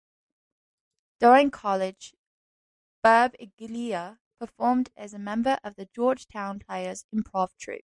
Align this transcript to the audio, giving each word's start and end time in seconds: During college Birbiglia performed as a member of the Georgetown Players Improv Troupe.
During 1.19 1.51
college 1.51 2.15
Birbiglia 3.05 4.17
performed 4.39 4.89
as 4.97 5.13
a 5.13 5.19
member 5.19 5.59
of 5.63 5.75
the 5.75 5.85
Georgetown 5.93 6.57
Players 6.57 7.05
Improv 7.13 7.51
Troupe. 7.59 7.79